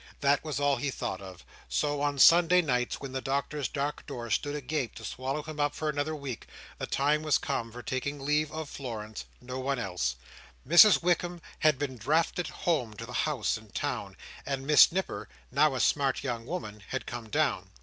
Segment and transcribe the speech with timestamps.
[0.21, 1.45] That was all he thought of.
[1.69, 5.75] So, on Sunday nights, when the Doctor's dark door stood agape to swallow him up
[5.75, 6.47] for another week,
[6.79, 10.15] the time was come for taking leave of Florence; no one else.
[10.67, 15.75] Mrs Wickam had been drafted home to the house in town, and Miss Nipper, now
[15.75, 17.69] a smart young woman, had come down.